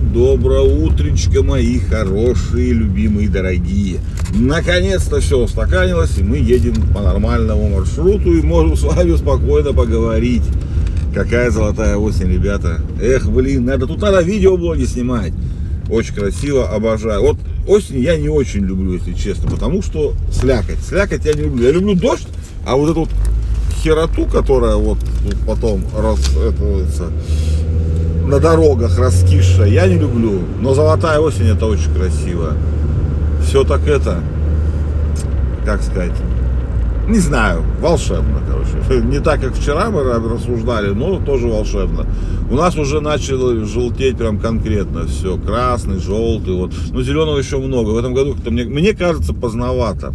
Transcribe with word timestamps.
доброе 0.00 0.60
утречко, 0.60 1.42
мои 1.42 1.78
хорошие, 1.78 2.72
любимые, 2.72 3.28
дорогие. 3.28 4.00
Наконец-то 4.34 5.20
все 5.20 5.38
устаканилось, 5.38 6.18
и 6.18 6.22
мы 6.22 6.38
едем 6.38 6.74
по 6.94 7.00
нормальному 7.00 7.68
маршруту 7.68 8.34
и 8.34 8.42
можем 8.42 8.76
с 8.76 8.82
вами 8.82 9.16
спокойно 9.16 9.72
поговорить. 9.72 10.42
Какая 11.14 11.50
золотая 11.50 11.96
осень, 11.96 12.32
ребята. 12.32 12.80
Эх, 13.00 13.28
блин, 13.30 13.64
надо 13.64 13.86
тут 13.86 14.00
надо 14.00 14.20
видеоблоги 14.22 14.84
снимать. 14.84 15.32
Очень 15.90 16.14
красиво, 16.14 16.68
обожаю. 16.68 17.22
Вот 17.22 17.38
осень 17.66 18.00
я 18.00 18.16
не 18.16 18.28
очень 18.28 18.64
люблю, 18.64 18.92
если 18.92 19.14
честно, 19.14 19.50
потому 19.50 19.82
что 19.82 20.12
слякоть. 20.30 20.80
Слякоть 20.86 21.24
я 21.24 21.34
не 21.34 21.42
люблю. 21.42 21.64
Я 21.64 21.72
люблю 21.72 21.94
дождь, 21.94 22.28
а 22.66 22.76
вот 22.76 22.90
эту 22.90 23.00
вот 23.00 23.10
хероту, 23.82 24.26
которая 24.26 24.76
вот 24.76 24.98
тут 24.98 25.36
потом 25.46 25.82
раз, 25.96 26.18
это, 26.36 27.10
на 28.28 28.40
дорогах 28.40 28.98
раскисшая, 28.98 29.68
я 29.68 29.86
не 29.86 29.96
люблю. 29.96 30.40
Но 30.60 30.74
золотая 30.74 31.18
осень 31.18 31.48
это 31.48 31.66
очень 31.66 31.92
красиво. 31.94 32.52
Все 33.42 33.64
так 33.64 33.86
это, 33.88 34.20
как 35.64 35.82
сказать, 35.82 36.12
не 37.08 37.20
знаю, 37.20 37.64
волшебно, 37.80 38.42
короче. 38.46 39.02
Не 39.06 39.20
так, 39.20 39.40
как 39.40 39.54
вчера 39.54 39.88
мы 39.88 40.02
рассуждали, 40.02 40.90
но 40.90 41.18
тоже 41.18 41.48
волшебно. 41.48 42.04
У 42.50 42.54
нас 42.54 42.76
уже 42.76 43.00
начало 43.00 43.64
желтеть 43.64 44.18
прям 44.18 44.38
конкретно 44.38 45.06
все. 45.06 45.38
Красный, 45.38 45.98
желтый, 45.98 46.52
вот. 46.52 46.74
Но 46.90 47.00
зеленого 47.00 47.38
еще 47.38 47.56
много. 47.56 47.90
В 47.90 47.96
этом 47.96 48.12
году 48.12 48.36
мне, 48.44 48.64
мне 48.64 48.92
кажется 48.92 49.32
поздновато. 49.32 50.12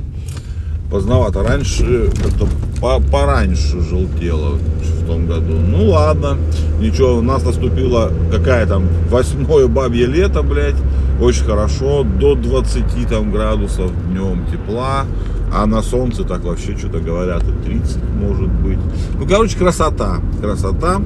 Поздновато. 0.94 1.42
Раньше 1.42 2.12
как-то 2.24 2.48
по 2.80 3.00
пораньше 3.00 3.82
желтело 3.82 4.60
в 5.02 5.08
том 5.08 5.26
году. 5.26 5.54
Ну 5.54 5.90
ладно, 5.90 6.38
ничего, 6.80 7.18
у 7.18 7.22
нас 7.24 7.44
наступило 7.44 8.12
какая 8.32 8.68
там 8.68 8.84
восьмое 9.10 9.68
бабье 9.68 10.06
лето, 10.06 10.44
блядь. 10.44 10.76
Очень 11.20 11.46
хорошо, 11.46 12.04
до 12.04 12.36
20 12.36 13.10
там 13.10 13.32
градусов 13.32 13.92
днем 14.12 14.46
тепла. 14.52 15.06
А 15.52 15.66
на 15.66 15.82
солнце 15.82 16.26
так 16.26 16.44
вообще 16.44 16.78
что-то 16.78 17.00
говорят, 17.00 17.42
и 17.42 17.66
30 17.66 17.98
может 18.22 18.50
быть. 18.50 18.78
Ну, 19.18 19.26
короче, 19.28 19.58
красота. 19.58 20.18
Красота. 20.42 21.02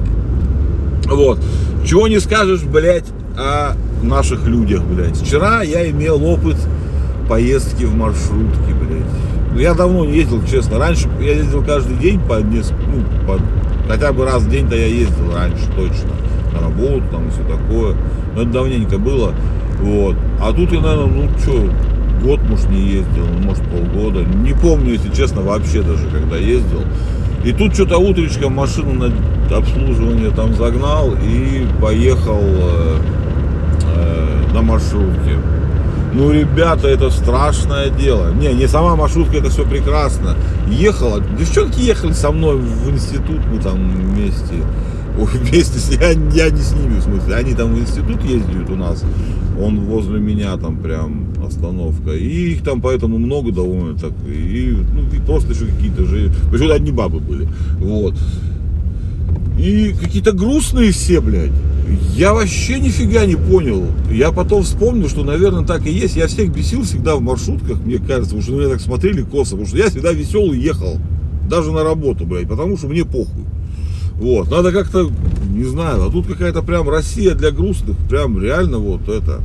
Вот. 1.06 1.40
Чего 1.86 2.08
не 2.08 2.20
скажешь, 2.20 2.62
блядь, 2.62 3.06
о 3.38 3.72
наших 4.02 4.46
людях, 4.46 4.82
блядь. 4.82 5.16
Вчера 5.16 5.62
я 5.62 5.88
имел 5.88 6.22
опыт 6.22 6.56
поездки 7.26 7.84
в 7.84 7.94
маршрутке, 7.94 8.74
блядь. 8.74 9.37
Ну, 9.52 9.58
я 9.58 9.74
давно 9.74 10.04
не 10.04 10.16
ездил, 10.16 10.42
честно. 10.44 10.78
Раньше 10.78 11.08
я 11.20 11.32
ездил 11.32 11.64
каждый 11.64 11.96
день 11.96 12.20
по 12.20 12.40
несколько, 12.40 12.82
ну, 12.82 13.02
по, 13.26 13.40
хотя 13.88 14.12
бы 14.12 14.24
раз 14.24 14.42
в 14.42 14.50
день-то 14.50 14.76
я 14.76 14.86
ездил 14.86 15.34
раньше, 15.34 15.64
точно. 15.76 16.10
На 16.52 16.60
работу 16.60 17.02
там 17.10 17.28
и 17.28 17.30
все 17.30 17.42
такое. 17.42 17.96
Но 18.34 18.42
это 18.42 18.50
давненько 18.50 18.98
было. 18.98 19.34
Вот. 19.80 20.16
А 20.40 20.52
тут 20.52 20.72
я, 20.72 20.80
наверное, 20.80 21.24
ну 21.24 21.38
что, 21.38 21.70
год, 22.22 22.40
может, 22.48 22.68
не 22.70 22.80
ездил, 22.80 23.26
может, 23.42 23.64
полгода. 23.64 24.20
Не 24.20 24.52
помню, 24.52 24.92
если 24.92 25.12
честно, 25.12 25.42
вообще 25.42 25.82
даже, 25.82 26.08
когда 26.08 26.36
ездил. 26.36 26.82
И 27.44 27.52
тут 27.52 27.74
что-то 27.74 27.98
утречком 27.98 28.54
машину 28.54 28.94
на 28.94 29.56
обслуживание 29.56 30.30
там 30.30 30.54
загнал 30.54 31.12
и 31.14 31.66
поехал 31.80 32.40
э, 32.42 32.96
э, 33.94 34.54
на 34.54 34.62
маршрутке. 34.62 35.36
Ну, 36.18 36.32
ребята, 36.32 36.88
это 36.88 37.10
страшное 37.10 37.90
дело. 37.90 38.34
Не, 38.34 38.52
не 38.52 38.66
сама 38.66 38.96
маршрутка, 38.96 39.36
это 39.36 39.50
все 39.50 39.64
прекрасно. 39.64 40.34
Ехала, 40.68 41.22
девчонки 41.38 41.78
ехали 41.78 42.10
со 42.10 42.32
мной 42.32 42.56
в 42.56 42.90
институт, 42.90 43.38
мы 43.52 43.62
там 43.62 43.88
вместе. 43.88 44.54
Вместе 45.18 45.78
с 45.78 45.90
я, 45.92 46.10
я 46.10 46.50
не 46.50 46.60
с 46.60 46.72
ними, 46.72 46.98
в 46.98 47.02
смысле. 47.02 47.36
Они 47.36 47.54
там 47.54 47.72
в 47.72 47.78
институт 47.78 48.22
ездят 48.24 48.68
у 48.68 48.74
нас. 48.74 49.04
Он 49.60 49.78
возле 49.80 50.18
меня 50.18 50.56
там 50.56 50.76
прям 50.78 51.28
остановка. 51.44 52.12
И 52.12 52.52
их 52.52 52.64
там 52.64 52.80
поэтому 52.80 53.18
много 53.18 53.52
довольно 53.52 53.96
так. 53.96 54.12
И 54.26 54.76
ну, 54.92 55.02
просто 55.24 55.52
еще 55.52 55.66
какие-то 55.66 56.04
же. 56.04 56.32
Почему-то 56.50 56.74
одни 56.74 56.90
бабы 56.90 57.20
были. 57.20 57.48
Вот. 57.78 58.14
И 59.56 59.94
какие-то 60.00 60.32
грустные 60.32 60.90
все, 60.90 61.20
блядь. 61.20 61.52
Я 62.14 62.34
вообще 62.34 62.80
нифига 62.80 63.24
не 63.26 63.36
понял. 63.36 63.86
Я 64.10 64.32
потом 64.32 64.62
вспомнил, 64.62 65.08
что, 65.08 65.24
наверное, 65.24 65.64
так 65.64 65.86
и 65.86 65.90
есть. 65.90 66.16
Я 66.16 66.26
всех 66.26 66.52
бесил 66.52 66.82
всегда 66.82 67.16
в 67.16 67.20
маршрутках, 67.20 67.78
мне 67.84 67.98
кажется, 67.98 68.30
потому 68.30 68.42
что 68.42 68.52
на 68.52 68.56
меня 68.56 68.68
так 68.70 68.80
смотрели 68.80 69.22
косо, 69.22 69.50
потому 69.50 69.66
что 69.66 69.78
я 69.78 69.88
всегда 69.88 70.12
веселый 70.12 70.58
ехал. 70.58 70.98
Даже 71.48 71.72
на 71.72 71.82
работу, 71.82 72.26
блядь, 72.26 72.48
потому 72.48 72.76
что 72.76 72.88
мне 72.88 73.04
похуй. 73.04 73.44
Вот, 74.14 74.50
надо 74.50 74.72
как-то, 74.72 75.10
не 75.48 75.64
знаю, 75.64 76.06
а 76.06 76.10
тут 76.10 76.26
какая-то 76.26 76.62
прям 76.62 76.88
Россия 76.88 77.34
для 77.34 77.52
грустных, 77.52 77.96
прям 78.08 78.42
реально 78.42 78.78
вот 78.78 79.08
это. 79.08 79.40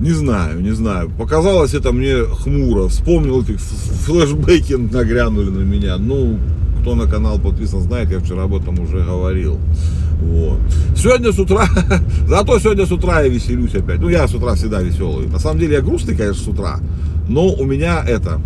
Не 0.00 0.12
знаю, 0.12 0.60
не 0.60 0.70
знаю. 0.70 1.10
Показалось 1.10 1.74
это 1.74 1.92
мне 1.92 2.22
хмуро. 2.22 2.86
Вспомнил 2.88 3.42
эти 3.42 3.56
флешбеки 3.56 4.74
нагрянули 4.74 5.50
на 5.50 5.62
меня. 5.62 5.96
Ну, 5.98 6.38
кто 6.88 6.94
на 6.94 7.06
канал 7.06 7.38
подписан, 7.38 7.82
знает, 7.82 8.10
я 8.10 8.18
вчера 8.18 8.44
об 8.44 8.54
этом 8.54 8.80
уже 8.80 9.00
говорил. 9.00 9.58
Вот. 10.22 10.58
Сегодня 10.96 11.32
с 11.32 11.38
утра, 11.38 11.66
зато 12.26 12.58
сегодня 12.60 12.86
с 12.86 12.90
утра 12.90 13.20
я 13.20 13.28
веселюсь 13.28 13.74
опять. 13.74 14.00
Ну, 14.00 14.08
я 14.08 14.26
с 14.26 14.34
утра 14.34 14.54
всегда 14.54 14.80
веселый. 14.80 15.26
На 15.26 15.38
самом 15.38 15.60
деле 15.60 15.74
я 15.74 15.82
грустный, 15.82 16.16
конечно, 16.16 16.42
с 16.42 16.48
утра. 16.48 16.80
Но 17.28 17.48
у 17.48 17.64
меня 17.66 18.02
это, 18.08 18.40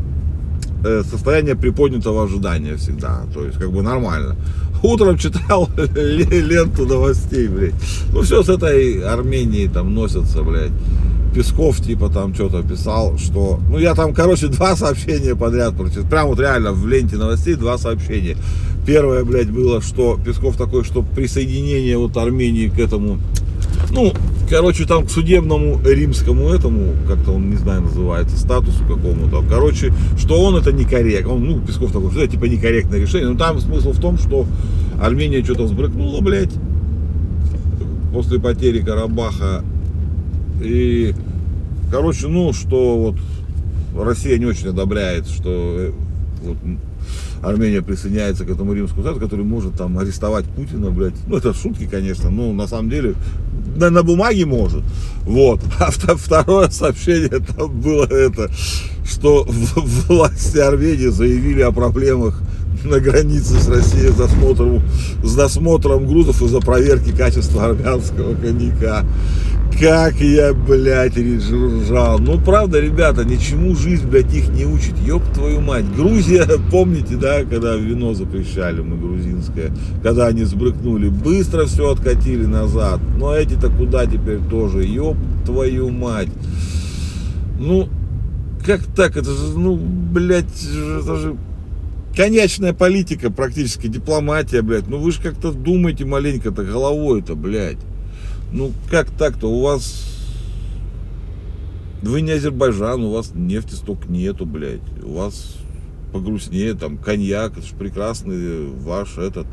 Э, 0.84 1.04
состояние 1.08 1.54
приподнятого 1.54 2.24
ожидания 2.24 2.74
всегда. 2.76 3.20
То 3.32 3.44
есть, 3.44 3.56
как 3.56 3.70
бы 3.70 3.82
нормально. 3.82 4.34
Утром 4.82 5.16
читал 5.16 5.68
ленту 5.76 6.86
новостей, 6.86 7.46
блядь. 7.46 7.74
Ну, 8.12 8.22
все 8.22 8.42
с 8.42 8.48
этой 8.48 9.00
Арменией 9.00 9.68
там 9.68 9.94
носятся, 9.94 10.42
блядь. 10.42 10.72
Песков 11.34 11.80
типа 11.80 12.08
там 12.08 12.34
что-то 12.34 12.62
писал, 12.62 13.18
что... 13.18 13.60
Ну, 13.68 13.78
я 13.78 13.94
там, 13.94 14.14
короче, 14.14 14.46
два 14.48 14.76
сообщения 14.76 15.34
подряд 15.34 15.76
прочитал. 15.76 16.04
Прям 16.04 16.28
вот 16.28 16.40
реально 16.40 16.72
в 16.72 16.86
ленте 16.86 17.16
новостей 17.16 17.54
два 17.54 17.78
сообщения. 17.78 18.36
Первое, 18.86 19.24
блядь, 19.24 19.50
было, 19.50 19.80
что 19.80 20.18
Песков 20.24 20.56
такой, 20.56 20.84
что 20.84 21.02
присоединение 21.02 21.96
вот 21.96 22.16
Армении 22.16 22.68
к 22.68 22.78
этому 22.78 23.18
ну, 23.90 24.12
короче, 24.48 24.86
там 24.86 25.06
к 25.06 25.10
судебному 25.10 25.80
римскому 25.84 26.48
этому, 26.48 26.94
как-то 27.06 27.32
он, 27.32 27.50
не 27.50 27.56
знаю, 27.56 27.82
называется, 27.82 28.38
статусу 28.38 28.82
какому-то. 28.88 29.44
Короче, 29.48 29.92
что 30.18 30.42
он 30.42 30.56
это 30.56 30.72
некорректно. 30.72 31.34
Он, 31.34 31.44
ну, 31.44 31.60
Песков 31.60 31.92
такой, 31.92 32.10
что 32.10 32.22
это 32.22 32.32
типа 32.32 32.46
некорректное 32.46 33.00
решение. 33.00 33.28
Но 33.28 33.38
там 33.38 33.60
смысл 33.60 33.92
в 33.92 34.00
том, 34.00 34.18
что 34.18 34.46
Армения 35.00 35.44
что-то 35.44 35.64
взбрыкнула, 35.64 36.20
блядь, 36.20 36.52
после 38.12 38.38
потери 38.38 38.80
Карабаха. 38.80 39.64
И, 40.60 41.14
короче, 41.90 42.28
ну, 42.28 42.52
что 42.52 42.98
вот 42.98 44.04
Россия 44.04 44.38
не 44.38 44.46
очень 44.46 44.68
одобряет, 44.68 45.26
что 45.26 45.50
э, 45.50 45.92
вот, 46.42 46.56
Армения 47.42 47.82
присоединяется 47.82 48.44
к 48.44 48.50
этому 48.50 48.72
римскому 48.72 49.02
статусу, 49.02 49.24
который 49.24 49.44
может 49.44 49.74
там 49.74 49.98
арестовать 49.98 50.44
Путина, 50.44 50.90
блядь. 50.90 51.14
Ну, 51.26 51.36
это 51.36 51.52
шутки, 51.52 51.88
конечно, 51.90 52.30
но 52.30 52.52
на 52.52 52.68
самом 52.68 52.88
деле 52.88 53.14
на, 53.76 53.90
на 53.90 54.02
бумаге 54.02 54.46
может. 54.46 54.84
Вот. 55.22 55.60
А 55.78 55.90
второе 55.90 56.70
сообщение 56.70 57.40
там 57.40 57.80
было 57.80 58.04
это, 58.04 58.50
что 59.04 59.44
власти 59.48 60.58
Армении 60.58 61.08
заявили 61.08 61.62
о 61.62 61.72
проблемах 61.72 62.40
на 62.84 63.00
границе 63.00 63.60
с 63.60 63.68
Россией 63.68 64.10
с 64.10 64.14
досмотром, 64.14 64.82
с 65.22 65.34
досмотром 65.34 66.06
грузов 66.06 66.42
из-за 66.42 66.60
проверки 66.60 67.10
качества 67.10 67.66
армянского 67.66 68.34
коньяка. 68.34 69.04
Как 69.80 70.20
я, 70.20 70.54
блядь, 70.54 71.16
ржал. 71.16 72.18
Ну, 72.20 72.38
правда, 72.38 72.78
ребята, 72.78 73.24
ничему 73.24 73.74
жизнь, 73.74 74.06
блядь, 74.06 74.32
их 74.32 74.48
не 74.48 74.64
учит. 74.64 74.96
Ёб 75.04 75.22
твою 75.34 75.60
мать. 75.60 75.84
Грузия, 75.96 76.46
помните, 76.70 77.16
да, 77.16 77.44
когда 77.44 77.74
вино 77.74 78.14
запрещали 78.14 78.80
мы 78.80 78.96
грузинское, 78.96 79.72
когда 80.02 80.28
они 80.28 80.44
сбрыкнули, 80.44 81.08
быстро 81.08 81.66
все 81.66 81.90
откатили 81.90 82.44
назад. 82.46 83.00
А 83.20 83.34
эти-то 83.34 83.70
куда 83.70 84.06
теперь 84.06 84.38
тоже? 84.50 84.84
Ёб 84.84 85.16
твою 85.44 85.90
мать. 85.90 86.28
Ну, 87.58 87.88
как 88.64 88.84
так? 88.94 89.16
Это 89.16 89.30
же, 89.30 89.58
ну, 89.58 89.76
блядь, 89.76 90.64
это 91.00 91.16
же 91.16 91.36
конечная 92.14 92.72
политика 92.72 93.30
практически, 93.30 93.88
дипломатия, 93.88 94.62
блядь. 94.62 94.88
Ну, 94.88 94.98
вы 94.98 95.12
же 95.12 95.20
как-то 95.20 95.52
думаете 95.52 96.04
маленько-то 96.04 96.62
головой-то, 96.62 97.34
блядь. 97.34 97.78
Ну, 98.52 98.72
как 98.90 99.10
так-то? 99.10 99.50
У 99.50 99.62
вас... 99.62 100.08
Вы 102.02 102.20
не 102.20 102.32
Азербайджан, 102.32 103.02
у 103.04 103.12
вас 103.12 103.32
нефти 103.34 103.74
столько 103.74 104.08
нету, 104.08 104.44
блядь. 104.44 104.80
У 105.02 105.14
вас 105.14 105.56
погрустнее, 106.12 106.74
там, 106.74 106.98
коньяк, 106.98 107.52
это 107.52 107.66
же 107.66 107.74
прекрасный 107.74 108.66
ваш 108.66 109.18
этот 109.18 109.46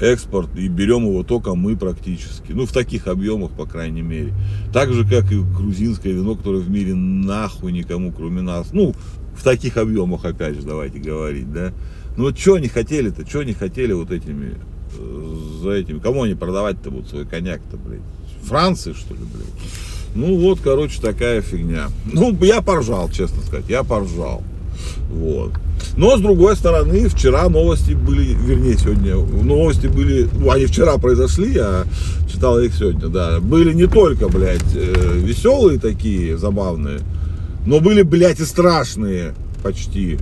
экспорт, 0.00 0.56
и 0.56 0.68
берем 0.68 1.04
его 1.04 1.22
только 1.22 1.54
мы 1.54 1.76
практически. 1.76 2.52
Ну, 2.52 2.66
в 2.66 2.72
таких 2.72 3.06
объемах, 3.06 3.50
по 3.52 3.66
крайней 3.66 4.02
мере. 4.02 4.32
Так 4.72 4.92
же, 4.92 5.04
как 5.04 5.30
и 5.32 5.38
грузинское 5.38 6.12
вино, 6.12 6.36
которое 6.36 6.62
в 6.62 6.70
мире 6.70 6.94
нахуй 6.94 7.72
никому, 7.72 8.12
кроме 8.12 8.42
нас. 8.42 8.72
Ну, 8.72 8.94
в 9.34 9.42
таких 9.42 9.76
объемах, 9.76 10.24
опять 10.24 10.56
же, 10.56 10.62
давайте 10.62 10.98
говорить, 10.98 11.52
да. 11.52 11.72
Ну, 12.16 12.24
вот 12.24 12.38
что 12.38 12.54
они 12.54 12.68
хотели-то, 12.68 13.26
что 13.26 13.40
они 13.40 13.52
хотели 13.52 13.92
вот 13.92 14.10
этими 14.10 14.54
за 15.62 15.70
этим. 15.70 16.00
Кому 16.00 16.22
они 16.22 16.34
продавать-то 16.34 16.90
будут 16.90 17.08
свой 17.08 17.24
коньяк-то, 17.24 17.76
блядь? 17.76 18.00
Франции, 18.42 18.92
что 18.92 19.14
ли, 19.14 19.20
блядь? 19.20 19.46
Ну 20.14 20.36
вот, 20.38 20.58
короче, 20.62 21.00
такая 21.00 21.40
фигня. 21.40 21.88
Ну, 22.04 22.36
я 22.42 22.62
поржал, 22.62 23.10
честно 23.10 23.42
сказать, 23.42 23.66
я 23.68 23.84
поржал. 23.84 24.42
Вот. 25.10 25.52
Но, 25.96 26.16
с 26.16 26.20
другой 26.20 26.56
стороны, 26.56 27.08
вчера 27.08 27.48
новости 27.48 27.92
были, 27.92 28.34
вернее, 28.34 28.76
сегодня, 28.76 29.16
новости 29.16 29.86
были, 29.86 30.28
ну, 30.32 30.50
они 30.50 30.66
вчера 30.66 30.96
произошли, 30.98 31.52
я 31.52 31.84
читал 32.30 32.58
их 32.60 32.74
сегодня, 32.74 33.08
да, 33.08 33.40
были 33.40 33.72
не 33.72 33.86
только, 33.86 34.28
блядь, 34.28 34.62
э, 34.74 35.18
веселые 35.18 35.78
такие, 35.80 36.38
забавные, 36.38 37.00
но 37.66 37.80
были, 37.80 38.02
блядь, 38.02 38.40
и 38.40 38.44
страшные 38.44 39.34
почти. 39.62 40.18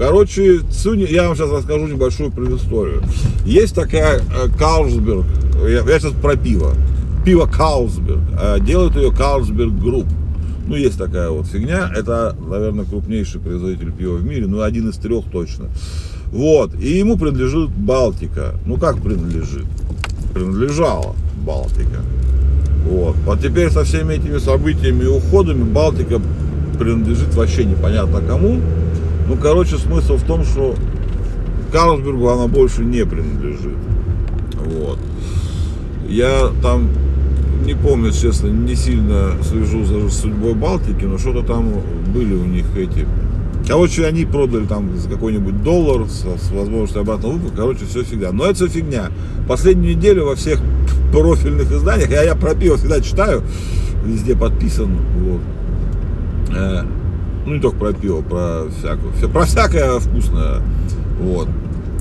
Короче, 0.00 0.60
я 1.10 1.28
вам 1.28 1.36
сейчас 1.36 1.50
расскажу 1.50 1.86
небольшую 1.86 2.30
предысторию. 2.30 3.02
Есть 3.44 3.74
такая 3.74 4.20
э, 4.20 4.48
Карлсберг, 4.58 5.26
я, 5.64 5.80
я 5.80 6.00
сейчас 6.00 6.14
про 6.14 6.36
пиво, 6.36 6.72
пиво 7.22 7.44
Carlsberg, 7.44 8.20
э, 8.40 8.60
делают 8.60 8.96
ее 8.96 9.12
Carlsberg 9.12 9.74
Group. 9.74 10.06
Ну, 10.66 10.74
есть 10.74 10.96
такая 10.96 11.28
вот 11.28 11.48
фигня. 11.48 11.92
Это, 11.94 12.34
наверное, 12.48 12.86
крупнейший 12.86 13.42
производитель 13.42 13.92
пива 13.92 14.14
в 14.14 14.24
мире, 14.24 14.46
ну, 14.46 14.62
один 14.62 14.88
из 14.88 14.96
трех 14.96 15.26
точно. 15.30 15.66
Вот. 16.32 16.74
И 16.80 16.96
ему 16.96 17.18
принадлежит 17.18 17.68
Балтика. 17.68 18.54
Ну, 18.64 18.78
как 18.78 19.02
принадлежит? 19.02 19.66
Принадлежала 20.32 21.14
Балтика. 21.44 22.00
Вот. 22.88 23.16
А 23.28 23.36
теперь 23.36 23.70
со 23.70 23.84
всеми 23.84 24.14
этими 24.14 24.38
событиями 24.38 25.02
и 25.02 25.08
уходами 25.08 25.62
Балтика 25.62 26.22
принадлежит 26.78 27.34
вообще 27.34 27.66
непонятно 27.66 28.22
кому. 28.22 28.62
Ну, 29.30 29.36
короче, 29.36 29.78
смысл 29.78 30.16
в 30.16 30.24
том, 30.24 30.42
что 30.42 30.74
Карлсбергу 31.70 32.30
она 32.30 32.48
больше 32.48 32.82
не 32.82 33.06
принадлежит. 33.06 33.76
Вот. 34.56 34.98
Я 36.08 36.50
там 36.60 36.88
не 37.64 37.74
помню, 37.74 38.10
честно, 38.10 38.48
не 38.48 38.74
сильно 38.74 39.34
слежу 39.48 39.84
за 39.84 40.10
судьбой 40.10 40.54
Балтики, 40.54 41.04
но 41.04 41.16
что-то 41.16 41.46
там 41.46 41.70
были 42.12 42.34
у 42.34 42.44
них 42.44 42.64
эти. 42.76 43.06
Короче, 43.68 44.04
они 44.04 44.24
продали 44.24 44.66
там 44.66 44.96
за 44.98 45.08
какой-нибудь 45.08 45.62
доллар 45.62 46.08
с, 46.08 46.22
с 46.22 46.50
возможностью 46.50 47.02
обратного 47.02 47.34
выкупа. 47.34 47.56
Короче, 47.56 47.84
все 47.84 48.02
фигня. 48.02 48.32
Но 48.32 48.46
это 48.46 48.54
все 48.56 48.66
фигня. 48.66 49.12
Последнюю 49.46 49.96
неделю 49.96 50.24
во 50.24 50.34
всех 50.34 50.58
профильных 51.12 51.70
изданиях, 51.70 52.10
я, 52.10 52.24
я 52.24 52.34
про 52.34 52.56
пиво 52.56 52.76
всегда 52.76 53.00
читаю, 53.00 53.44
везде 54.04 54.34
подписан. 54.34 54.90
Вот. 55.20 55.40
Э, 57.40 57.46
ну, 57.46 57.54
не 57.54 57.60
только 57.60 57.78
про 57.78 57.92
пиво, 57.92 58.22
про 58.22 58.64
всякое. 58.70 59.12
Все, 59.16 59.28
про 59.28 59.44
всякое 59.44 59.98
вкусное. 59.98 60.62
Вот. 61.20 61.48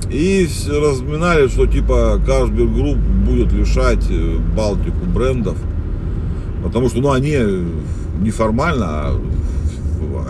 И 0.10 0.48
разминали, 0.68 1.48
что 1.48 1.68
типа 1.68 2.20
Carlsberg 2.26 2.74
Group 2.74 2.98
будет 3.26 3.52
лишать 3.54 4.06
э, 4.10 4.38
Балтику 4.56 5.06
брендов. 5.06 5.58
Потому 6.64 6.90
что 6.90 7.00
ну, 7.00 7.12
они 7.12 7.38
неформально, 8.22 8.86
а 8.88 9.22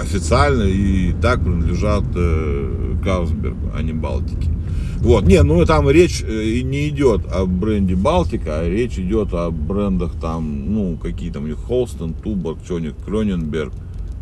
официально 0.01 0.63
и 0.63 1.13
так 1.21 1.41
принадлежат 1.41 2.03
э, 2.15 2.95
Карлсбергу, 3.03 3.71
а 3.75 3.81
не 3.81 3.93
Балтике. 3.93 4.49
Вот, 4.99 5.25
не, 5.25 5.41
ну 5.43 5.65
там 5.65 5.89
речь 5.89 6.21
э, 6.23 6.61
не 6.61 6.89
идет 6.89 7.21
о 7.31 7.45
бренде 7.45 7.95
Балтика, 7.95 8.59
а 8.59 8.69
речь 8.69 8.99
идет 8.99 9.33
о 9.33 9.49
брендах 9.49 10.11
там, 10.19 10.73
ну, 10.73 10.97
какие 11.01 11.31
там 11.31 11.45
у 11.45 11.47
них 11.47 11.57
Холстон, 11.57 12.13
Туборг, 12.13 12.59
что 12.65 12.75
у 12.75 12.79
них, 12.79 12.93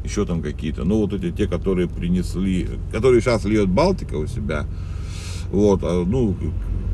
еще 0.03 0.25
там 0.25 0.41
какие-то. 0.41 0.83
Ну, 0.83 0.99
вот 1.01 1.13
эти 1.13 1.31
те, 1.31 1.47
которые 1.47 1.87
принесли, 1.87 2.69
которые 2.91 3.21
сейчас 3.21 3.45
льет 3.45 3.69
Балтика 3.69 4.15
у 4.15 4.27
себя, 4.27 4.65
вот, 5.51 5.81
а, 5.83 6.03
ну, 6.05 6.35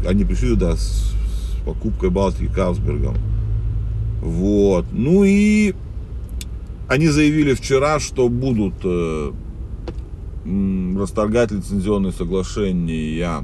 они 0.07 0.25
пришли 0.25 0.49
туда 0.49 0.75
с, 0.75 0.81
с 0.81 1.65
покупкой 1.65 2.09
Балтики 2.09 2.51
Карлсбергом. 2.51 3.15
Вот. 4.21 4.85
Ну 4.93 5.23
и 5.25 5.73
они 6.87 7.07
заявили 7.07 7.53
вчера, 7.53 7.99
что 7.99 8.29
будут 8.29 8.75
э, 8.83 9.31
расторгать 10.97 11.51
лицензионные 11.51 12.13
соглашения 12.13 13.43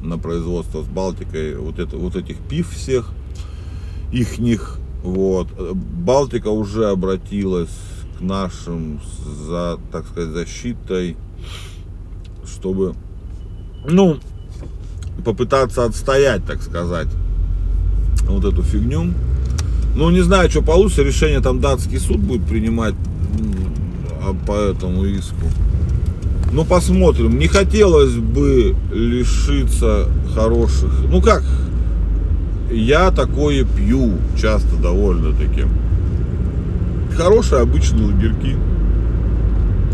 на 0.00 0.18
производство 0.18 0.82
с 0.82 0.86
Балтикой 0.86 1.56
вот, 1.56 1.78
это, 1.78 1.96
вот 1.96 2.16
этих 2.16 2.38
пив 2.38 2.70
всех, 2.70 3.10
их 4.12 4.38
них. 4.38 4.78
Вот. 5.02 5.48
Балтика 5.74 6.48
уже 6.48 6.88
обратилась 6.88 7.76
к 8.18 8.20
нашим 8.20 9.00
за, 9.46 9.78
так 9.92 10.06
сказать, 10.06 10.30
защитой, 10.30 11.16
чтобы, 12.46 12.94
ну, 13.86 14.18
попытаться 15.24 15.84
отстоять, 15.84 16.44
так 16.44 16.62
сказать, 16.62 17.08
вот 18.26 18.44
эту 18.44 18.62
фигню. 18.62 19.12
Ну, 19.96 20.10
не 20.10 20.22
знаю, 20.22 20.50
что 20.50 20.62
получится. 20.62 21.02
Решение 21.02 21.40
там 21.40 21.60
датский 21.60 21.98
суд 21.98 22.18
будет 22.18 22.44
принимать 22.46 22.94
а 24.22 24.34
по 24.46 24.52
этому 24.52 25.04
иску. 25.04 25.46
Ну, 26.52 26.64
посмотрим. 26.64 27.38
Не 27.38 27.48
хотелось 27.48 28.14
бы 28.14 28.74
лишиться 28.92 30.08
хороших... 30.34 30.90
Ну, 31.10 31.20
как? 31.20 31.42
Я 32.70 33.10
такое 33.10 33.64
пью 33.64 34.12
часто 34.40 34.76
довольно-таки. 34.76 35.64
Хорошие 37.16 37.62
обычные 37.62 38.06
лагерки. 38.06 38.56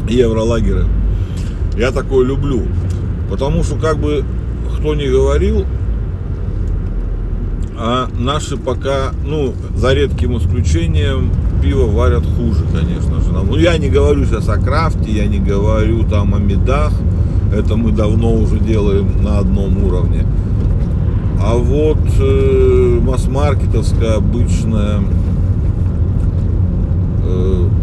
Евролагеры. 0.09 0.87
Я 1.77 1.91
такое 1.91 2.27
люблю. 2.27 2.63
Потому 3.31 3.63
что, 3.63 3.77
как 3.77 3.99
бы, 3.99 4.25
кто 4.77 4.95
не 4.95 5.07
говорил, 5.07 5.65
а 7.77 8.09
наши 8.19 8.57
пока, 8.57 9.13
ну, 9.25 9.55
за 9.77 9.95
редким 9.95 10.37
исключением, 10.37 11.31
пиво 11.63 11.87
варят 11.87 12.25
хуже, 12.25 12.65
конечно 12.73 13.21
же. 13.21 13.31
Ну, 13.33 13.57
я 13.57 13.79
не 13.79 13.89
говорю 13.89 14.25
сейчас 14.25 14.49
о 14.49 14.59
крафте, 14.59 15.11
я 15.11 15.27
не 15.27 15.39
говорю 15.39 16.05
там 16.05 16.35
о 16.35 16.39
медах. 16.39 16.93
Это 17.55 17.77
мы 17.77 17.93
давно 17.93 18.35
уже 18.35 18.59
делаем 18.59 19.23
на 19.23 19.39
одном 19.39 19.83
уровне. 19.85 20.27
А 21.43 21.55
вот 21.57 21.99
э, 22.21 23.01
масс-маркетовская 23.03 24.17
обычная, 24.17 25.01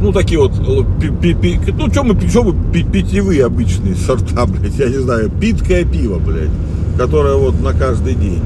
ну 0.01 0.12
такие 0.13 0.39
вот, 0.39 0.54
пи, 1.00 1.10
пи, 1.10 1.34
пи, 1.34 1.60
ну 1.77 1.92
что 1.92 2.04
мы, 2.04 2.20
что 2.27 2.44
мы 2.44 2.54
пи, 2.72 2.84
питьевые 2.84 3.46
обычные 3.46 3.96
сорта, 4.08 4.46
блядь, 4.46 4.77
я 4.77 4.89
не 4.89 4.98
знаю, 4.98 5.30
питкое 5.30 5.86
пиво, 5.86 6.20
блядь, 6.20 6.51
которое 6.98 7.36
вот 7.36 7.60
на 7.62 7.74
каждый 7.74 8.16
день. 8.16 8.42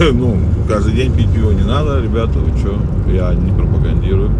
ну, 0.12 0.36
каждый 0.68 0.94
день 0.94 1.12
пить 1.12 1.30
пиво 1.30 1.50
не 1.50 1.62
надо, 1.62 2.00
ребята, 2.00 2.38
вы 2.38 2.56
что, 2.58 2.74
я 3.12 3.34
не 3.34 3.52
пропагандирую. 3.52 4.30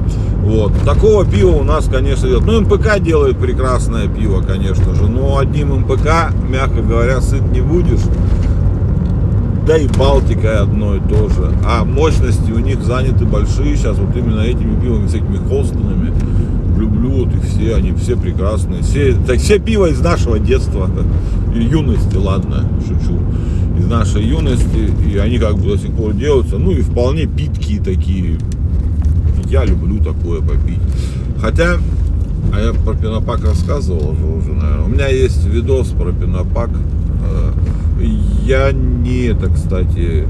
Вот, 0.43 0.73
такого 0.85 1.27
пива 1.27 1.51
у 1.51 1.65
нас, 1.65 1.87
конечно, 1.87 2.27
идет. 2.27 2.45
Ну, 2.45 2.61
МПК 2.61 2.99
делает 3.01 3.39
прекрасное 3.39 4.09
пиво, 4.09 4.41
конечно 4.41 4.95
же, 4.95 5.09
но 5.09 5.39
одним 5.39 5.81
МПК, 5.81 6.33
мягко 6.49 6.83
говоря, 6.83 7.21
сыт 7.21 7.43
не 7.53 7.61
будешь. 7.61 8.01
Да 9.71 9.77
и 9.77 9.87
Балтика 9.87 10.63
одно 10.63 10.97
и 10.97 10.99
то 10.99 11.29
же. 11.29 11.49
А 11.65 11.85
мощности 11.85 12.51
у 12.51 12.59
них 12.59 12.83
заняты 12.83 13.25
большие 13.25 13.77
сейчас 13.77 13.97
вот 13.99 14.17
именно 14.17 14.41
этими 14.41 14.75
пивами, 14.81 15.07
всякими 15.07 15.37
холстонами. 15.37 16.13
Люблю 16.77 17.11
вот 17.11 17.33
их 17.33 17.45
все, 17.45 17.77
они 17.77 17.93
все 17.93 18.17
прекрасные. 18.17 18.83
Все, 18.83 19.15
так, 19.15 19.39
все 19.39 19.61
пиво 19.61 19.87
из 19.87 20.01
нашего 20.01 20.41
детства 20.41 20.91
и 21.55 21.63
юности, 21.63 22.17
ладно, 22.17 22.69
шучу 22.85 23.21
из 23.79 23.87
нашей 23.87 24.25
юности, 24.25 24.91
и 25.09 25.17
они 25.19 25.39
как 25.39 25.55
бы 25.55 25.69
до 25.69 25.77
сих 25.77 25.93
пор 25.93 26.15
делаются, 26.15 26.59
ну 26.59 26.73
и 26.73 26.81
вполне 26.81 27.27
питкие 27.27 27.81
такие. 27.81 28.39
Я 29.47 29.65
люблю 29.65 30.03
такое 30.03 30.41
попить. 30.41 30.81
Хотя, 31.41 31.77
а 32.53 32.61
я 32.61 32.73
про 32.73 32.95
пинопак 32.95 33.45
рассказывал 33.45 34.11
уже, 34.11 34.25
уже, 34.25 34.53
наверное. 34.53 34.85
У 34.85 34.89
меня 34.89 35.07
есть 35.07 35.47
видос 35.47 35.91
про 35.91 36.11
пинопак. 36.11 36.71
Э, 38.01 38.05
я 38.45 38.73
не 38.73 39.27
это, 39.27 39.49
кстати, 39.49 40.27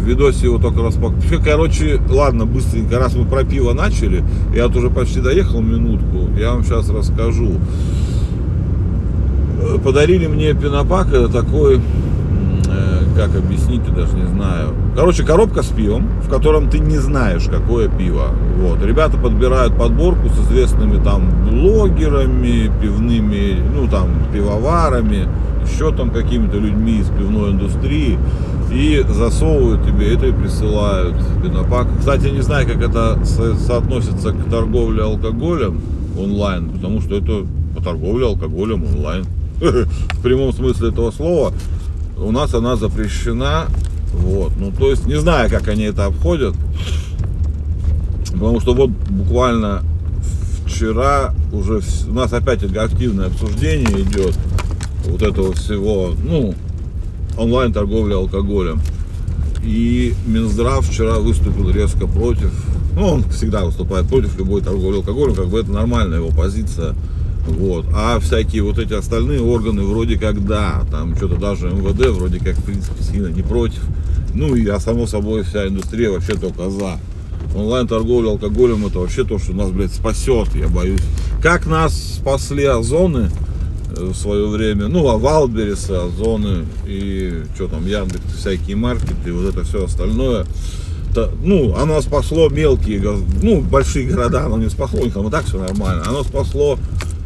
в 0.00 0.06
видосе 0.06 0.46
его 0.46 0.58
только 0.58 0.82
распаковал. 0.82 1.14
Короче, 1.44 2.00
ладно, 2.10 2.46
быстренько, 2.46 2.98
раз 2.98 3.14
мы 3.14 3.24
про 3.24 3.44
пиво 3.44 3.72
начали, 3.72 4.24
я 4.54 4.66
вот 4.66 4.76
уже 4.76 4.90
почти 4.90 5.20
доехал 5.20 5.60
минутку, 5.60 6.28
я 6.38 6.52
вам 6.52 6.64
сейчас 6.64 6.88
расскажу 6.90 7.52
подарили 9.82 10.26
мне 10.26 10.54
пинопак, 10.54 11.08
это 11.08 11.28
такой, 11.28 11.76
э, 11.76 11.80
как 13.14 13.34
объяснить, 13.36 13.82
я 13.88 13.94
даже 13.94 14.14
не 14.14 14.26
знаю. 14.26 14.74
Короче, 14.96 15.24
коробка 15.24 15.62
с 15.62 15.66
пивом, 15.66 16.08
в 16.22 16.28
котором 16.28 16.68
ты 16.68 16.78
не 16.78 16.98
знаешь, 16.98 17.44
какое 17.50 17.88
пиво. 17.88 18.28
Вот. 18.60 18.82
Ребята 18.82 19.16
подбирают 19.16 19.76
подборку 19.76 20.28
с 20.28 20.38
известными 20.48 21.02
там 21.02 21.22
блогерами, 21.48 22.70
пивными, 22.80 23.56
ну 23.74 23.88
там, 23.88 24.08
пивоварами, 24.32 25.28
еще 25.64 25.92
там 25.92 26.10
какими-то 26.10 26.58
людьми 26.58 26.98
из 27.00 27.06
пивной 27.08 27.52
индустрии 27.52 28.18
и 28.72 29.04
засовывают 29.08 29.86
тебе 29.86 30.14
это 30.14 30.26
и 30.26 30.32
присылают 30.32 31.14
пинопак. 31.42 31.86
Кстати, 31.98 32.26
не 32.26 32.42
знаю, 32.42 32.66
как 32.66 32.82
это 32.82 33.24
со- 33.24 33.54
соотносится 33.54 34.32
к 34.32 34.50
торговле 34.50 35.02
алкоголем 35.04 35.80
онлайн, 36.18 36.68
потому 36.70 37.00
что 37.00 37.16
это 37.16 37.46
по 37.76 37.82
торговле 37.82 38.26
алкоголем 38.26 38.84
онлайн 38.84 39.24
в 39.60 40.22
прямом 40.22 40.52
смысле 40.52 40.88
этого 40.88 41.10
слова. 41.12 41.52
У 42.16 42.30
нас 42.30 42.54
она 42.54 42.76
запрещена. 42.76 43.66
Вот. 44.12 44.52
Ну, 44.56 44.70
то 44.70 44.90
есть, 44.90 45.06
не 45.06 45.18
знаю, 45.18 45.50
как 45.50 45.68
они 45.68 45.84
это 45.84 46.06
обходят. 46.06 46.54
Потому 48.32 48.60
что 48.60 48.74
вот 48.74 48.90
буквально 48.90 49.82
вчера 50.66 51.34
уже 51.52 51.80
у 52.08 52.12
нас 52.12 52.32
опять 52.32 52.62
активное 52.64 53.26
обсуждение 53.26 54.02
идет 54.02 54.36
вот 55.06 55.22
этого 55.22 55.52
всего, 55.52 56.14
ну, 56.22 56.54
онлайн-торговли 57.36 58.14
алкоголем. 58.14 58.80
И 59.62 60.14
Минздрав 60.26 60.86
вчера 60.86 61.18
выступил 61.18 61.70
резко 61.70 62.06
против. 62.06 62.52
Ну, 62.94 63.08
он 63.08 63.24
всегда 63.30 63.64
выступает 63.64 64.08
против 64.08 64.38
любой 64.38 64.60
торговли 64.60 64.96
алкоголем, 64.96 65.34
как 65.34 65.48
бы 65.48 65.60
это 65.60 65.70
нормальная 65.70 66.18
его 66.18 66.30
позиция. 66.30 66.94
Вот. 67.46 67.86
А 67.94 68.18
всякие 68.20 68.62
вот 68.62 68.78
эти 68.78 68.94
остальные 68.94 69.42
органы 69.42 69.82
вроде 69.82 70.18
как 70.18 70.44
да, 70.46 70.84
там 70.90 71.14
что-то 71.16 71.36
даже 71.36 71.68
МВД 71.68 72.08
вроде 72.08 72.38
как 72.38 72.56
в 72.56 72.64
принципе 72.64 73.02
сильно 73.02 73.28
не 73.28 73.42
против. 73.42 73.82
Ну 74.32 74.54
и 74.54 74.66
а 74.68 74.80
само 74.80 75.06
собой 75.06 75.42
вся 75.42 75.68
индустрия 75.68 76.10
вообще 76.10 76.34
только 76.34 76.70
за. 76.70 76.98
Онлайн-торговля 77.54 78.30
алкоголем 78.30 78.86
это 78.86 78.98
вообще 78.98 79.24
то, 79.24 79.38
что 79.38 79.52
нас, 79.52 79.70
блядь, 79.70 79.92
спасет, 79.92 80.48
я 80.54 80.68
боюсь. 80.68 81.02
Как 81.40 81.66
нас 81.66 82.16
спасли 82.16 82.64
озоны 82.64 83.30
э, 83.96 84.04
в 84.06 84.14
свое 84.14 84.48
время, 84.48 84.88
ну, 84.88 85.08
а 85.08 85.18
Wildberries, 85.18 85.88
Озоны 85.88 86.64
и 86.84 87.44
что 87.54 87.68
там, 87.68 87.86
Яндекс, 87.86 88.34
всякие 88.38 88.74
маркеты 88.74 89.32
вот 89.32 89.54
это 89.54 89.62
все 89.62 89.84
остальное. 89.84 90.46
То, 91.14 91.30
ну, 91.44 91.76
оно 91.76 92.00
спасло 92.00 92.48
мелкие, 92.48 93.00
ну, 93.40 93.60
большие 93.60 94.08
города, 94.08 94.46
оно 94.46 94.58
не 94.58 94.68
спасло, 94.68 95.00
у 95.00 95.04
них 95.04 95.14
там 95.14 95.28
и 95.28 95.30
так 95.30 95.44
все 95.44 95.58
нормально. 95.58 96.02
Оно 96.08 96.24
спасло 96.24 96.76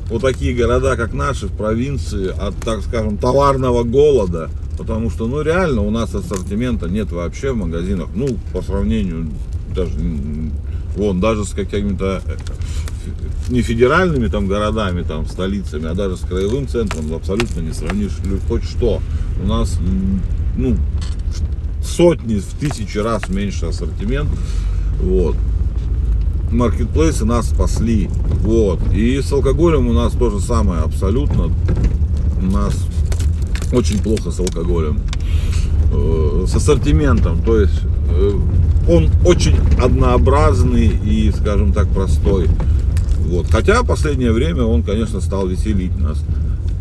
вот 0.09 0.23
такие 0.23 0.55
города, 0.55 0.97
как 0.97 1.12
наши, 1.12 1.47
в 1.47 1.53
провинции, 1.53 2.29
от, 2.29 2.55
так 2.65 2.83
скажем, 2.83 3.19
товарного 3.19 3.83
голода. 3.83 4.50
Потому 4.79 5.11
что, 5.11 5.27
ну, 5.27 5.43
реально 5.43 5.83
у 5.83 5.91
нас 5.91 6.15
ассортимента 6.15 6.88
нет 6.88 7.11
вообще 7.11 7.53
в 7.53 7.57
магазинах. 7.57 8.09
Ну, 8.15 8.38
по 8.53 8.62
сравнению 8.62 9.29
даже, 9.75 9.93
вон, 10.97 11.21
даже 11.21 11.45
с 11.45 11.50
какими-то 11.50 12.23
э, 12.25 12.37
не 13.50 13.61
федеральными 13.62 14.29
там 14.29 14.47
городами, 14.47 15.03
там, 15.03 15.27
столицами, 15.27 15.88
а 15.88 15.95
даже 15.95 16.17
с 16.17 16.21
краевым 16.21 16.69
центром 16.69 17.12
абсолютно 17.12 17.61
не 17.61 17.73
сравнишь 17.73 18.12
хоть 18.49 18.65
что. 18.65 19.00
У 19.43 19.47
нас, 19.47 19.79
ну, 20.57 20.77
сотни, 21.83 22.37
в 22.37 22.55
тысячи 22.59 22.99
раз 22.99 23.29
меньше 23.29 23.67
ассортимент. 23.67 24.29
Вот. 25.00 25.37
Маркетплейсы 26.50 27.25
нас 27.25 27.49
спасли. 27.49 28.09
Вот. 28.43 28.81
И 28.93 29.21
с 29.21 29.31
алкоголем 29.33 29.88
у 29.88 29.93
нас 29.93 30.12
то 30.12 30.31
же 30.31 30.40
самое 30.40 30.83
абсолютно. 30.83 31.50
У 32.40 32.47
нас 32.47 32.75
очень 33.73 33.99
плохо 34.02 34.31
с 34.31 34.40
алкоголем. 34.40 35.00
Э, 35.93 36.45
с 36.47 36.55
ассортиментом. 36.55 37.43
То 37.43 37.61
есть 37.61 37.81
э, 38.11 38.33
он 38.88 39.11
очень 39.25 39.57
однообразный 39.83 40.87
и, 40.87 41.31
скажем 41.33 41.73
так, 41.73 41.88
простой. 41.88 42.49
Вот. 43.26 43.47
Хотя 43.50 43.83
в 43.83 43.87
последнее 43.87 44.33
время 44.33 44.64
он, 44.64 44.83
конечно, 44.83 45.21
стал 45.21 45.47
веселить 45.47 45.97
нас. 45.99 46.23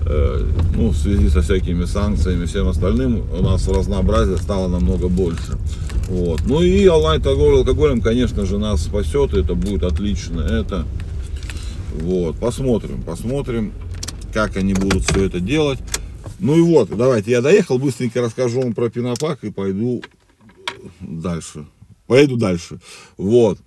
Э, 0.05 0.45
ну, 0.75 0.89
в 0.89 0.95
связи 0.95 1.29
со 1.29 1.41
всякими 1.41 1.83
санкциями 1.86 2.43
и 2.43 2.47
всем 2.47 2.67
остальным, 2.69 3.24
у 3.38 3.43
нас 3.43 3.67
разнообразие 3.67 4.38
стало 4.38 4.67
намного 4.69 5.09
больше. 5.09 5.57
Вот. 6.07 6.41
Ну 6.45 6.61
и 6.61 6.87
онлайн-торговля 6.87 7.59
алкоголем, 7.59 8.01
конечно 8.01 8.45
же, 8.45 8.57
нас 8.57 8.83
спасет, 8.83 9.33
это 9.33 9.55
будет 9.55 9.83
отлично. 9.83 10.41
Это 10.41 10.85
вот, 11.93 12.37
посмотрим, 12.37 13.03
посмотрим, 13.03 13.73
как 14.33 14.55
они 14.55 14.73
будут 14.73 15.03
все 15.03 15.25
это 15.25 15.39
делать. 15.39 15.79
Ну 16.39 16.55
и 16.57 16.61
вот, 16.61 16.95
давайте, 16.95 17.31
я 17.31 17.41
доехал, 17.41 17.77
быстренько 17.77 18.21
расскажу 18.21 18.61
вам 18.61 18.73
про 18.73 18.89
пинопак 18.89 19.43
и 19.43 19.51
пойду 19.51 20.01
дальше. 21.01 21.65
Поеду 22.05 22.37
дальше. 22.37 22.79
Вот. 23.17 23.59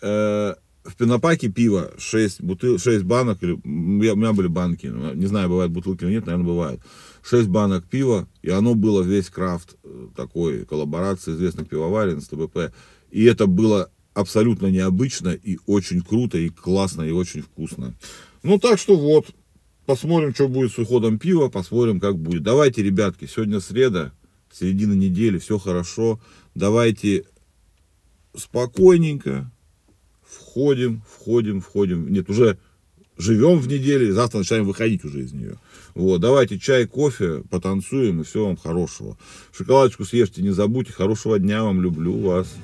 Э, 0.00 0.54
в 0.84 0.96
пенопаке 0.96 1.48
пиво 1.48 1.90
6, 1.98 2.42
бутыл, 2.42 2.78
6 2.78 3.04
банок, 3.04 3.42
или, 3.42 3.52
у 3.52 4.16
меня 4.16 4.32
были 4.32 4.46
банки, 4.46 4.86
не 4.86 5.26
знаю, 5.26 5.48
бывают 5.48 5.72
бутылки 5.72 6.04
или 6.04 6.12
нет, 6.12 6.26
наверное, 6.26 6.46
бывает. 6.46 6.80
6 7.26 7.48
банок 7.48 7.84
пива, 7.86 8.28
и 8.42 8.50
оно 8.50 8.76
было 8.76 9.02
весь 9.02 9.30
крафт 9.30 9.76
э, 9.82 10.08
такой 10.14 10.64
коллаборации 10.64 11.32
известных 11.32 11.68
пивоварен 11.68 12.20
с 12.20 12.28
ТБП. 12.28 12.72
И 13.10 13.24
это 13.24 13.48
было 13.48 13.90
абсолютно 14.14 14.68
необычно 14.68 15.30
и 15.30 15.58
очень 15.66 16.02
круто, 16.02 16.38
и 16.38 16.50
классно, 16.50 17.02
и 17.02 17.10
очень 17.10 17.42
вкусно. 17.42 17.94
Ну, 18.44 18.60
так 18.60 18.78
что 18.78 18.96
вот, 18.96 19.34
посмотрим, 19.86 20.34
что 20.34 20.46
будет 20.46 20.70
с 20.70 20.78
уходом 20.78 21.18
пива, 21.18 21.48
посмотрим, 21.48 21.98
как 21.98 22.16
будет. 22.16 22.44
Давайте, 22.44 22.84
ребятки, 22.84 23.26
сегодня 23.26 23.58
среда, 23.58 24.12
середина 24.52 24.92
недели, 24.92 25.38
все 25.38 25.58
хорошо. 25.58 26.20
Давайте 26.54 27.24
спокойненько, 28.36 29.50
входим, 30.22 31.02
входим, 31.10 31.60
входим. 31.60 32.08
Нет, 32.08 32.30
уже 32.30 32.56
живем 33.18 33.58
в 33.58 33.68
неделе, 33.68 34.12
завтра 34.12 34.38
начинаем 34.38 34.64
выходить 34.64 35.04
уже 35.04 35.22
из 35.22 35.32
нее. 35.32 35.58
Вот, 35.94 36.20
давайте 36.20 36.58
чай, 36.58 36.86
кофе, 36.86 37.42
потанцуем, 37.50 38.20
и 38.20 38.24
всего 38.24 38.46
вам 38.46 38.56
хорошего. 38.56 39.16
Шоколадочку 39.56 40.04
съешьте, 40.04 40.42
не 40.42 40.50
забудьте. 40.50 40.92
Хорошего 40.92 41.38
дня 41.38 41.62
вам, 41.64 41.80
люблю 41.80 42.18
вас. 42.18 42.54